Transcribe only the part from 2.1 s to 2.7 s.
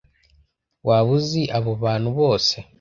bose?